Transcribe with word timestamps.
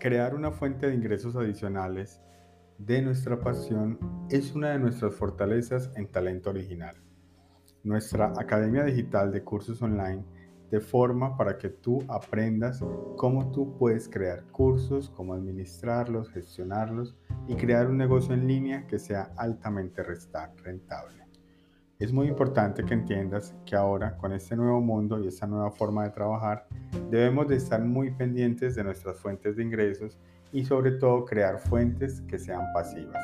Crear 0.00 0.34
una 0.34 0.50
fuente 0.50 0.86
de 0.86 0.94
ingresos 0.94 1.36
adicionales 1.36 2.22
de 2.78 3.02
nuestra 3.02 3.38
pasión 3.38 3.98
es 4.30 4.54
una 4.54 4.70
de 4.70 4.78
nuestras 4.78 5.14
fortalezas 5.14 5.92
en 5.94 6.10
talento 6.10 6.48
original. 6.48 6.96
Nuestra 7.84 8.32
Academia 8.38 8.82
Digital 8.82 9.30
de 9.30 9.44
Cursos 9.44 9.82
Online 9.82 10.24
te 10.70 10.80
forma 10.80 11.36
para 11.36 11.58
que 11.58 11.68
tú 11.68 12.02
aprendas 12.08 12.82
cómo 13.18 13.52
tú 13.52 13.76
puedes 13.76 14.08
crear 14.08 14.44
cursos, 14.44 15.10
cómo 15.10 15.34
administrarlos, 15.34 16.30
gestionarlos 16.30 17.18
y 17.46 17.56
crear 17.56 17.86
un 17.86 17.98
negocio 17.98 18.32
en 18.32 18.46
línea 18.46 18.86
que 18.86 18.98
sea 18.98 19.34
altamente 19.36 20.02
rentable. 20.02 21.26
Es 22.00 22.14
muy 22.14 22.28
importante 22.28 22.82
que 22.82 22.94
entiendas 22.94 23.54
que 23.66 23.76
ahora 23.76 24.16
con 24.16 24.32
este 24.32 24.56
nuevo 24.56 24.80
mundo 24.80 25.20
y 25.20 25.28
esta 25.28 25.46
nueva 25.46 25.70
forma 25.70 26.04
de 26.04 26.08
trabajar 26.08 26.66
debemos 27.10 27.46
de 27.46 27.56
estar 27.56 27.84
muy 27.84 28.10
pendientes 28.10 28.74
de 28.74 28.84
nuestras 28.84 29.20
fuentes 29.20 29.56
de 29.56 29.64
ingresos 29.64 30.18
y 30.50 30.64
sobre 30.64 30.92
todo 30.92 31.26
crear 31.26 31.58
fuentes 31.58 32.22
que 32.22 32.38
sean 32.38 32.72
pasivas. 32.72 33.22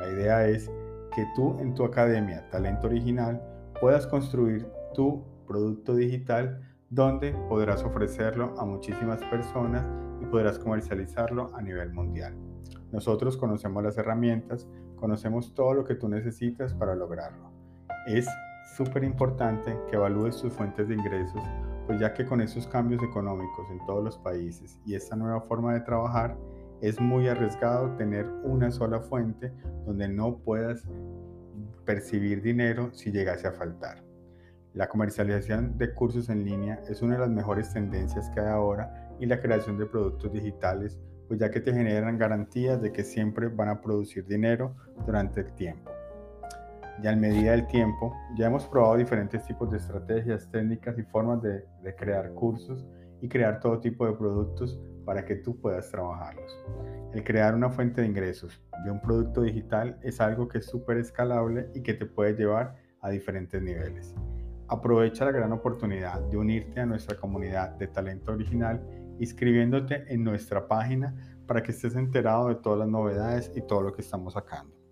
La 0.00 0.08
idea 0.08 0.48
es 0.48 0.70
que 1.14 1.26
tú 1.36 1.58
en 1.60 1.74
tu 1.74 1.84
academia 1.84 2.48
Talento 2.48 2.86
Original 2.86 3.42
puedas 3.78 4.06
construir 4.06 4.66
tu 4.94 5.22
producto 5.46 5.94
digital 5.94 6.62
donde 6.88 7.32
podrás 7.50 7.84
ofrecerlo 7.84 8.58
a 8.58 8.64
muchísimas 8.64 9.22
personas 9.24 9.86
y 10.22 10.24
podrás 10.24 10.58
comercializarlo 10.58 11.54
a 11.54 11.60
nivel 11.60 11.92
mundial. 11.92 12.34
Nosotros 12.90 13.36
conocemos 13.36 13.82
las 13.82 13.98
herramientas, 13.98 14.66
conocemos 14.96 15.52
todo 15.52 15.74
lo 15.74 15.84
que 15.84 15.94
tú 15.94 16.08
necesitas 16.08 16.72
para 16.72 16.94
lograrlo. 16.94 17.53
Es 18.06 18.28
súper 18.76 19.02
importante 19.02 19.74
que 19.88 19.96
evalúes 19.96 20.36
tus 20.36 20.52
fuentes 20.52 20.88
de 20.88 20.94
ingresos, 20.94 21.42
pues 21.86 21.98
ya 21.98 22.12
que 22.12 22.26
con 22.26 22.42
esos 22.42 22.66
cambios 22.66 23.02
económicos 23.02 23.66
en 23.70 23.78
todos 23.86 24.04
los 24.04 24.18
países 24.18 24.78
y 24.84 24.94
esta 24.94 25.16
nueva 25.16 25.40
forma 25.40 25.72
de 25.72 25.80
trabajar, 25.80 26.36
es 26.82 27.00
muy 27.00 27.28
arriesgado 27.28 27.96
tener 27.96 28.26
una 28.42 28.70
sola 28.70 29.00
fuente 29.00 29.54
donde 29.86 30.06
no 30.06 30.36
puedas 30.36 30.86
percibir 31.86 32.42
dinero 32.42 32.92
si 32.92 33.10
llegase 33.10 33.48
a 33.48 33.52
faltar. 33.52 34.04
La 34.74 34.86
comercialización 34.86 35.78
de 35.78 35.94
cursos 35.94 36.28
en 36.28 36.44
línea 36.44 36.82
es 36.86 37.00
una 37.00 37.14
de 37.14 37.20
las 37.20 37.30
mejores 37.30 37.72
tendencias 37.72 38.28
que 38.30 38.40
hay 38.40 38.48
ahora 38.48 39.16
y 39.18 39.24
la 39.24 39.40
creación 39.40 39.78
de 39.78 39.86
productos 39.86 40.30
digitales, 40.30 40.98
pues 41.26 41.40
ya 41.40 41.50
que 41.50 41.60
te 41.60 41.72
generan 41.72 42.18
garantías 42.18 42.82
de 42.82 42.92
que 42.92 43.02
siempre 43.02 43.48
van 43.48 43.70
a 43.70 43.80
producir 43.80 44.26
dinero 44.26 44.76
durante 45.06 45.40
el 45.40 45.54
tiempo 45.54 45.93
y 47.02 47.06
a 47.06 47.16
medida 47.16 47.52
del 47.52 47.66
tiempo 47.66 48.14
ya 48.36 48.46
hemos 48.46 48.66
probado 48.66 48.96
diferentes 48.96 49.44
tipos 49.44 49.70
de 49.70 49.78
estrategias, 49.78 50.48
técnicas 50.50 50.98
y 50.98 51.02
formas 51.02 51.42
de, 51.42 51.64
de, 51.82 51.94
crear 51.94 52.32
cursos 52.34 52.86
y 53.20 53.28
crear 53.28 53.60
todo 53.60 53.80
tipo 53.80 54.06
de 54.06 54.12
productos 54.12 54.78
para 55.04 55.24
que 55.24 55.36
tú 55.36 55.60
puedas 55.60 55.90
trabajarlos. 55.90 56.58
El 57.12 57.24
crear 57.24 57.54
una 57.54 57.70
fuente 57.70 58.00
de 58.00 58.06
ingresos 58.06 58.62
de 58.84 58.90
un 58.90 59.00
producto 59.00 59.42
digital 59.42 59.98
es 60.02 60.20
algo 60.20 60.48
que 60.48 60.58
es 60.58 60.66
súper 60.66 60.98
escalable 60.98 61.68
y 61.74 61.82
que 61.82 61.94
te 61.94 62.06
puede 62.06 62.34
llevar 62.34 62.76
a 63.00 63.10
diferentes 63.10 63.60
niveles. 63.60 64.14
Aprovecha 64.68 65.24
la 65.24 65.32
gran 65.32 65.52
oportunidad 65.52 66.20
de 66.20 66.36
unirte 66.36 66.80
a 66.80 66.86
nuestra 66.86 67.16
comunidad 67.16 67.70
de 67.76 67.88
talento 67.88 68.32
original 68.32 68.82
inscribiéndote 69.20 70.04
en 70.12 70.24
nuestra 70.24 70.66
página 70.66 71.14
para 71.46 71.62
que 71.62 71.72
estés 71.72 71.94
enterado 71.94 72.48
de 72.48 72.56
todas 72.56 72.80
las 72.80 72.88
novedades 72.88 73.52
y 73.54 73.60
todo 73.62 73.82
lo 73.82 73.92
que 73.92 74.00
estamos 74.00 74.32
sacando 74.32 74.83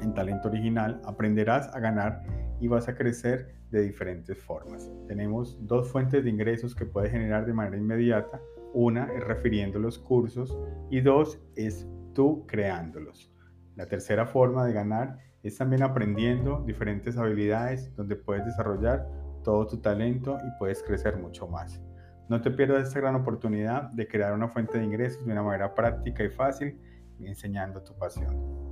en 0.00 0.14
talento 0.14 0.48
original, 0.48 1.00
aprenderás 1.04 1.74
a 1.74 1.80
ganar 1.80 2.22
y 2.60 2.68
vas 2.68 2.88
a 2.88 2.94
crecer 2.94 3.54
de 3.70 3.82
diferentes 3.82 4.38
formas. 4.38 4.90
Tenemos 5.08 5.58
dos 5.66 5.90
fuentes 5.90 6.22
de 6.22 6.30
ingresos 6.30 6.74
que 6.74 6.86
puedes 6.86 7.10
generar 7.10 7.46
de 7.46 7.52
manera 7.52 7.76
inmediata. 7.76 8.40
Una 8.74 9.12
es 9.12 9.24
refiriendo 9.24 9.78
los 9.78 9.98
cursos 9.98 10.58
y 10.90 11.00
dos 11.00 11.40
es 11.56 11.86
tú 12.14 12.46
creándolos. 12.46 13.32
La 13.76 13.86
tercera 13.86 14.26
forma 14.26 14.64
de 14.66 14.72
ganar 14.72 15.18
es 15.42 15.56
también 15.58 15.82
aprendiendo 15.82 16.62
diferentes 16.66 17.16
habilidades 17.16 17.94
donde 17.96 18.16
puedes 18.16 18.44
desarrollar 18.44 19.08
todo 19.42 19.66
tu 19.66 19.78
talento 19.78 20.38
y 20.46 20.58
puedes 20.58 20.82
crecer 20.82 21.16
mucho 21.16 21.48
más. 21.48 21.82
No 22.28 22.40
te 22.40 22.50
pierdas 22.50 22.88
esta 22.88 23.00
gran 23.00 23.16
oportunidad 23.16 23.90
de 23.90 24.06
crear 24.06 24.32
una 24.32 24.48
fuente 24.48 24.78
de 24.78 24.84
ingresos 24.84 25.26
de 25.26 25.32
una 25.32 25.42
manera 25.42 25.74
práctica 25.74 26.22
y 26.22 26.30
fácil 26.30 26.78
enseñando 27.20 27.82
tu 27.82 27.96
pasión. 27.98 28.71